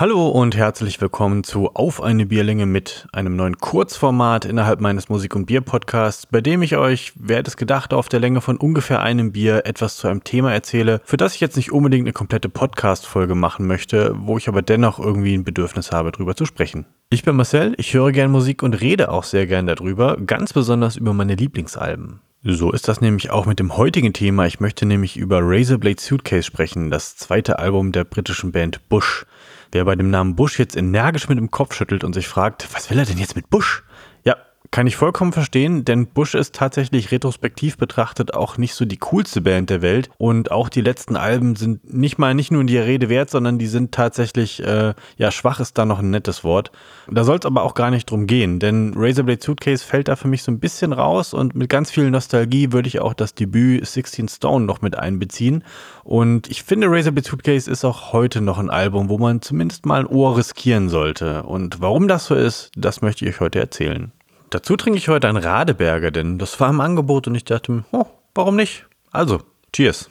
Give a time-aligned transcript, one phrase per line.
[0.00, 5.34] Hallo und herzlich willkommen zu Auf eine Bierlänge mit einem neuen Kurzformat innerhalb meines Musik-
[5.34, 9.02] und Bier-Podcasts, bei dem ich euch, wer hätte es gedacht, auf der Länge von ungefähr
[9.02, 12.48] einem Bier etwas zu einem Thema erzähle, für das ich jetzt nicht unbedingt eine komplette
[12.48, 16.86] Podcast-Folge machen möchte, wo ich aber dennoch irgendwie ein Bedürfnis habe, drüber zu sprechen.
[17.10, 20.94] Ich bin Marcel, ich höre gern Musik und rede auch sehr gern darüber, ganz besonders
[20.94, 22.20] über meine Lieblingsalben.
[22.44, 24.46] So ist das nämlich auch mit dem heutigen Thema.
[24.46, 29.26] Ich möchte nämlich über Razorblade Suitcase sprechen, das zweite Album der britischen Band Bush.
[29.70, 32.90] Wer bei dem Namen Bush jetzt energisch mit dem Kopf schüttelt und sich fragt, was
[32.90, 33.84] will er denn jetzt mit Bush?
[34.24, 34.36] Ja,
[34.70, 39.40] kann ich vollkommen verstehen, denn Bush ist tatsächlich retrospektiv betrachtet auch nicht so die coolste
[39.40, 42.78] Band der Welt und auch die letzten Alben sind nicht mal nicht nur in die
[42.78, 46.70] Rede wert, sondern die sind tatsächlich, äh, ja, schwach ist da noch ein nettes Wort.
[47.10, 50.28] Da soll es aber auch gar nicht drum gehen, denn Razorblade Suitcase fällt da für
[50.28, 53.86] mich so ein bisschen raus und mit ganz viel Nostalgie würde ich auch das Debüt
[53.86, 55.64] 16 Stone noch mit einbeziehen
[56.04, 60.00] und ich finde Razorblade Suitcase ist auch heute noch ein Album, wo man zumindest mal
[60.00, 64.12] ein Ohr riskieren sollte und warum das so ist, das möchte ich euch heute erzählen.
[64.50, 67.84] Dazu trinke ich heute ein Radeberger, denn das war im Angebot und ich dachte mir,
[67.92, 68.86] oh, warum nicht?
[69.10, 69.42] Also,
[69.74, 70.08] cheers.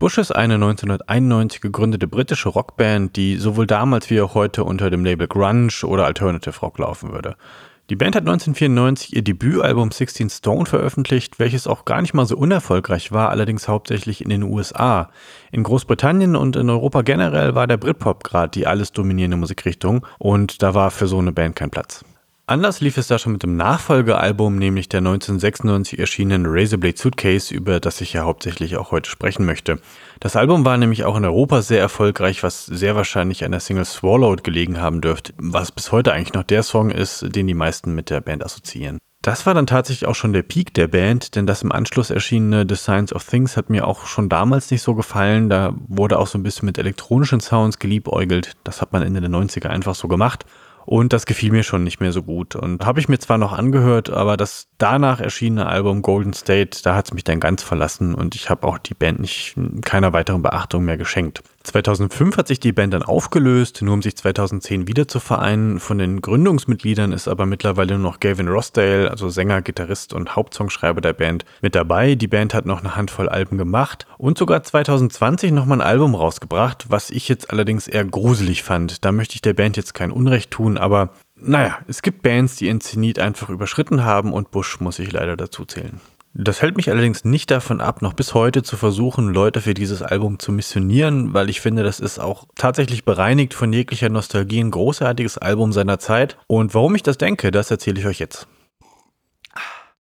[0.00, 5.04] Bush ist eine 1991 gegründete britische Rockband, die sowohl damals wie auch heute unter dem
[5.04, 7.36] Label Grunge oder Alternative Rock laufen würde.
[7.90, 12.36] Die Band hat 1994 ihr Debütalbum 16 Stone veröffentlicht, welches auch gar nicht mal so
[12.36, 15.08] unerfolgreich war, allerdings hauptsächlich in den USA.
[15.52, 20.62] In Großbritannien und in Europa generell war der Britpop gerade die alles dominierende Musikrichtung und
[20.62, 22.04] da war für so eine Band kein Platz.
[22.48, 27.78] Anders lief es da schon mit dem Nachfolgealbum, nämlich der 1996 erschienenen Razorblade Suitcase, über
[27.78, 29.80] das ich ja hauptsächlich auch heute sprechen möchte.
[30.18, 33.84] Das Album war nämlich auch in Europa sehr erfolgreich, was sehr wahrscheinlich an der Single
[33.84, 37.94] Swallowed gelegen haben dürfte, was bis heute eigentlich noch der Song ist, den die meisten
[37.94, 38.96] mit der Band assoziieren.
[39.20, 42.64] Das war dann tatsächlich auch schon der Peak der Band, denn das im Anschluss erschienene
[42.66, 45.50] The Science of Things hat mir auch schon damals nicht so gefallen.
[45.50, 48.52] Da wurde auch so ein bisschen mit elektronischen Sounds geliebäugelt.
[48.64, 50.46] Das hat man Ende der 90er einfach so gemacht.
[50.88, 52.56] Und das gefiel mir schon nicht mehr so gut.
[52.56, 56.94] Und habe ich mir zwar noch angehört, aber das danach erschienene Album Golden State, da
[56.94, 59.54] hat es mich dann ganz verlassen und ich habe auch die Band nicht
[59.84, 61.42] keiner weiteren Beachtung mehr geschenkt.
[61.64, 65.80] 2005 hat sich die Band dann aufgelöst, nur um sich 2010 wieder zu vereinen.
[65.80, 71.02] Von den Gründungsmitgliedern ist aber mittlerweile nur noch Gavin Rossdale, also Sänger, Gitarrist und Hauptsongschreiber
[71.02, 72.14] der Band, mit dabei.
[72.14, 76.86] Die Band hat noch eine Handvoll Alben gemacht und sogar 2020 nochmal ein Album rausgebracht,
[76.88, 79.04] was ich jetzt allerdings eher gruselig fand.
[79.04, 82.66] Da möchte ich der Band jetzt kein Unrecht tun, aber naja, es gibt Bands, die
[82.66, 86.00] ihren Zenit einfach überschritten haben und Bush muss ich leider dazu zählen.
[86.34, 90.02] Das hält mich allerdings nicht davon ab, noch bis heute zu versuchen, Leute für dieses
[90.02, 94.70] Album zu missionieren, weil ich finde, das ist auch tatsächlich bereinigt von jeglicher Nostalgie ein
[94.70, 96.36] großartiges Album seiner Zeit.
[96.46, 98.46] Und warum ich das denke, das erzähle ich euch jetzt.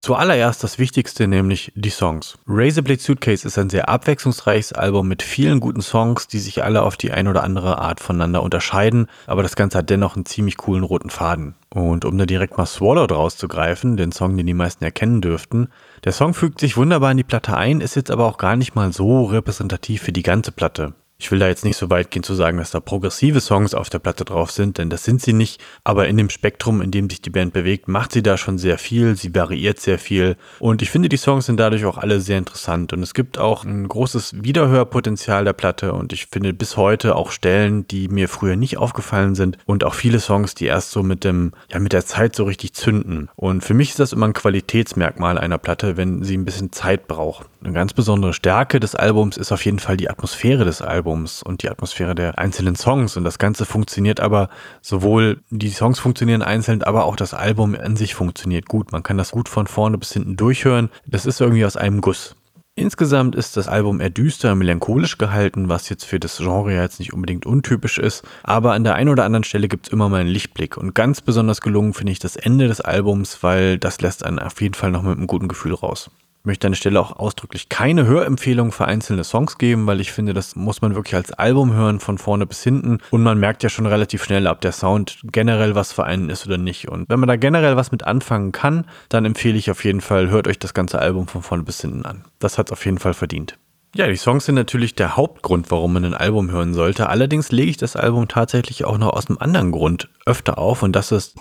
[0.06, 2.38] Zuallererst das Wichtigste, nämlich die Songs.
[2.46, 6.96] Razorblade Suitcase ist ein sehr abwechslungsreiches Album mit vielen guten Songs, die sich alle auf
[6.96, 10.84] die ein oder andere Art voneinander unterscheiden, aber das Ganze hat dennoch einen ziemlich coolen
[10.84, 11.56] roten Faden.
[11.70, 15.70] Und um da direkt mal Swallowed rauszugreifen, den Song, den die meisten erkennen dürften,
[16.04, 18.76] der Song fügt sich wunderbar in die Platte ein, ist jetzt aber auch gar nicht
[18.76, 20.94] mal so repräsentativ für die ganze Platte.
[21.18, 23.88] Ich will da jetzt nicht so weit gehen zu sagen, dass da progressive Songs auf
[23.88, 25.62] der Platte drauf sind, denn das sind sie nicht.
[25.82, 28.76] Aber in dem Spektrum, in dem sich die Band bewegt, macht sie da schon sehr
[28.76, 29.16] viel.
[29.16, 30.36] Sie variiert sehr viel.
[30.58, 32.92] Und ich finde, die Songs sind dadurch auch alle sehr interessant.
[32.92, 35.94] Und es gibt auch ein großes Wiederhörpotenzial der Platte.
[35.94, 39.56] Und ich finde bis heute auch Stellen, die mir früher nicht aufgefallen sind.
[39.64, 42.74] Und auch viele Songs, die erst so mit dem, ja, mit der Zeit so richtig
[42.74, 43.30] zünden.
[43.36, 47.08] Und für mich ist das immer ein Qualitätsmerkmal einer Platte, wenn sie ein bisschen Zeit
[47.08, 47.46] braucht.
[47.64, 51.05] Eine ganz besondere Stärke des Albums ist auf jeden Fall die Atmosphäre des Albums.
[51.06, 53.16] Albums und die Atmosphäre der einzelnen Songs.
[53.16, 54.48] Und das Ganze funktioniert aber
[54.82, 58.90] sowohl, die Songs funktionieren einzeln, aber auch das Album an sich funktioniert gut.
[58.90, 60.90] Man kann das gut von vorne bis hinten durchhören.
[61.06, 62.34] Das ist irgendwie aus einem Guss.
[62.74, 67.14] Insgesamt ist das Album eher düster, melancholisch gehalten, was jetzt für das Genre jetzt nicht
[67.14, 70.28] unbedingt untypisch ist, aber an der einen oder anderen Stelle gibt es immer mal einen
[70.28, 74.38] Lichtblick und ganz besonders gelungen finde ich das Ende des Albums, weil das lässt einen
[74.38, 76.10] auf jeden Fall noch mit einem guten Gefühl raus
[76.46, 80.32] möchte an der Stelle auch ausdrücklich keine Hörempfehlung für einzelne Songs geben, weil ich finde,
[80.32, 82.98] das muss man wirklich als Album hören, von vorne bis hinten.
[83.10, 86.46] Und man merkt ja schon relativ schnell, ob der Sound generell was für einen ist
[86.46, 86.88] oder nicht.
[86.88, 90.30] Und wenn man da generell was mit anfangen kann, dann empfehle ich auf jeden Fall,
[90.30, 92.24] hört euch das ganze Album von vorne bis hinten an.
[92.38, 93.58] Das hat es auf jeden Fall verdient.
[93.94, 97.08] Ja, die Songs sind natürlich der Hauptgrund, warum man ein Album hören sollte.
[97.08, 100.94] Allerdings lege ich das Album tatsächlich auch noch aus einem anderen Grund öfter auf und
[100.94, 101.34] das ist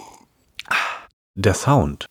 [1.36, 2.06] der Sound.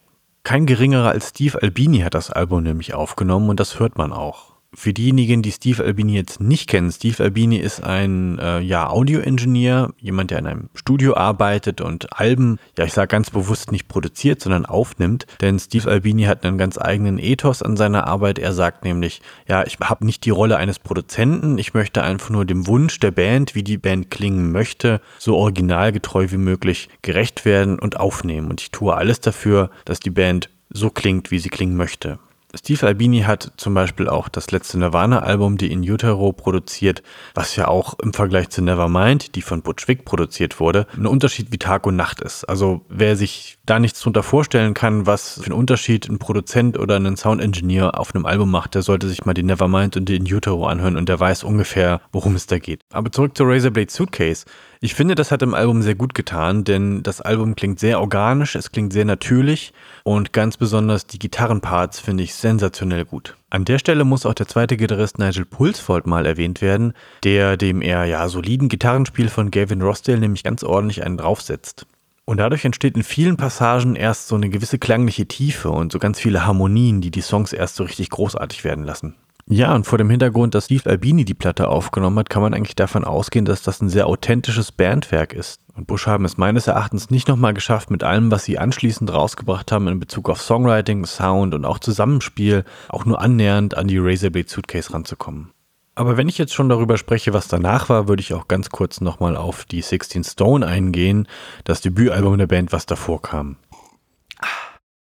[0.44, 4.54] Kein geringerer als Steve Albini hat das Album nämlich aufgenommen und das hört man auch.
[4.76, 9.93] Für diejenigen, die Steve Albini jetzt nicht kennen, Steve Albini ist ein äh, ja, Audio-Engineer,
[9.99, 14.41] jemand, der in einem Studio arbeitet und Alben, ja ich sage ganz bewusst nicht produziert,
[14.41, 15.26] sondern aufnimmt.
[15.41, 18.38] Denn Steve Albini hat einen ganz eigenen Ethos an seiner Arbeit.
[18.38, 22.44] Er sagt nämlich, ja, ich habe nicht die Rolle eines Produzenten, ich möchte einfach nur
[22.44, 27.79] dem Wunsch der Band, wie die Band klingen möchte, so originalgetreu wie möglich gerecht werden
[27.79, 28.50] und aufnehmen.
[28.50, 32.19] Und ich tue alles dafür, dass die Band so klingt, wie sie klingen möchte.
[32.56, 37.03] Steve Albini hat zum Beispiel auch das letzte Nirvana-Album, die In Utero, produziert,
[37.35, 41.49] was ja auch im Vergleich zu Nevermind, die von Butch Vig produziert wurde, ein Unterschied
[41.51, 42.45] wie Tag und Nacht ist.
[42.45, 46.97] Also wer sich da nichts drunter vorstellen kann, was für einen Unterschied ein Produzent oder
[46.97, 50.33] ein Sound-Engineer auf einem Album macht, der sollte sich mal die Nevermind und die In
[50.33, 52.83] Utero anhören und der weiß ungefähr, worum es da geht.
[52.93, 54.45] Aber zurück zur Razorblade Suitcase.
[54.84, 58.54] Ich finde, das hat im Album sehr gut getan, denn das Album klingt sehr organisch,
[58.54, 59.72] es klingt sehr natürlich
[60.02, 63.34] und ganz besonders die Gitarrenparts finde ich sensationell gut.
[63.48, 66.92] An der Stelle muss auch der zweite Gitarrist Nigel Pulsfold mal erwähnt werden,
[67.22, 71.86] der dem eher ja soliden Gitarrenspiel von Gavin Rossdale nämlich ganz ordentlich einen draufsetzt.
[72.26, 76.20] Und dadurch entsteht in vielen Passagen erst so eine gewisse klangliche Tiefe und so ganz
[76.20, 79.14] viele Harmonien, die die Songs erst so richtig großartig werden lassen.
[79.46, 82.76] Ja, und vor dem Hintergrund, dass Steve Albini die Platte aufgenommen hat, kann man eigentlich
[82.76, 85.61] davon ausgehen, dass das ein sehr authentisches Bandwerk ist.
[85.75, 89.70] Und Bush haben es meines Erachtens nicht nochmal geschafft, mit allem, was sie anschließend rausgebracht
[89.70, 94.49] haben in Bezug auf Songwriting, Sound und auch Zusammenspiel, auch nur annähernd an die Razorblade
[94.49, 95.50] Suitcase ranzukommen.
[95.96, 99.00] Aber wenn ich jetzt schon darüber spreche, was danach war, würde ich auch ganz kurz
[99.00, 101.29] nochmal auf die 16 Stone eingehen,
[101.64, 103.56] das Debütalbum der Band, was davor kam.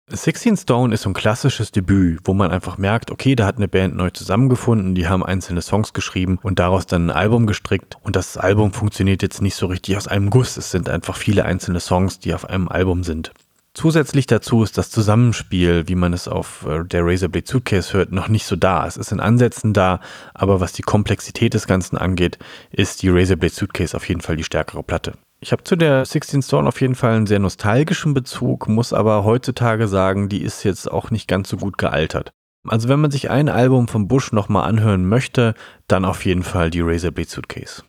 [0.06, 3.68] 16 Stone ist so ein klassisches Debüt, wo man einfach merkt, okay, da hat eine
[3.68, 7.96] Band neu zusammengefunden, die haben einzelne Songs geschrieben und daraus dann ein Album gestrickt.
[8.02, 10.58] Und das Album funktioniert jetzt nicht so richtig aus einem Guss.
[10.58, 13.32] Es sind einfach viele einzelne Songs, die auf einem Album sind.
[13.72, 18.28] Zusätzlich dazu ist das Zusammenspiel, wie man es auf äh, der Razorblade Suitcase hört, noch
[18.28, 18.86] nicht so da.
[18.86, 20.00] Es ist in Ansätzen da,
[20.34, 22.38] aber was die Komplexität des Ganzen angeht,
[22.70, 25.14] ist die Razorblade Suitcase auf jeden Fall die stärkere Platte.
[25.44, 29.24] Ich habe zu der 16 Stone auf jeden Fall einen sehr nostalgischen Bezug, muss aber
[29.24, 32.32] heutzutage sagen, die ist jetzt auch nicht ganz so gut gealtert.
[32.66, 35.52] Also wenn man sich ein Album von Bush nochmal anhören möchte,
[35.86, 37.82] dann auf jeden Fall die Razorblade Suitcase.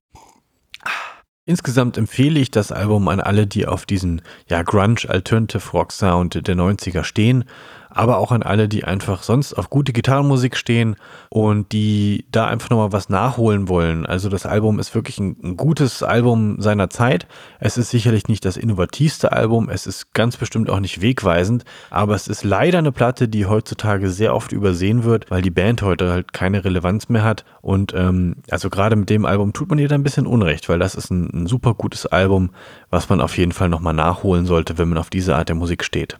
[1.46, 6.46] Insgesamt empfehle ich das Album an alle, die auf diesen ja, Grunge Alternative Rock Sound
[6.46, 7.46] der 90er stehen
[7.96, 10.98] aber auch an alle, die einfach sonst auf gute Gitarrenmusik stehen
[11.30, 14.06] und die da einfach nochmal was nachholen wollen.
[14.06, 17.26] Also das Album ist wirklich ein, ein, gutes Album seiner Zeit.
[17.60, 22.16] Es ist sicherlich nicht das innovativste Album, es ist ganz bestimmt auch nicht wegweisend, aber
[22.16, 26.12] es ist leider eine Platte, die heutzutage sehr oft übersehen wird, weil die Band heute
[26.12, 27.46] halt keine Relevanz mehr hat.
[27.62, 30.80] Und ähm, also gerade mit dem Album tut man ihr da ein bisschen Unrecht, weil
[30.80, 32.50] das ist ein, ein super gutes Album,
[32.90, 35.86] was man auf jeden Fall nochmal nachholen sollte, wenn man auf diese Art der Musik
[35.86, 36.20] steht.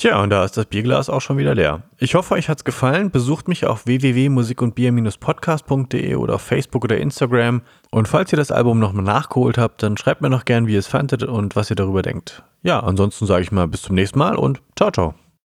[0.00, 1.82] Tja, und da ist das Bierglas auch schon wieder leer.
[1.98, 3.10] Ich hoffe, euch hat's gefallen.
[3.10, 7.60] Besucht mich auf www.musikundbier-podcast.de oder auf Facebook oder Instagram.
[7.90, 10.78] Und falls ihr das Album nochmal nachgeholt habt, dann schreibt mir noch gern, wie ihr
[10.78, 12.42] es fandet und was ihr darüber denkt.
[12.62, 15.12] Ja, ansonsten sage ich mal bis zum nächsten Mal und ciao, ciao.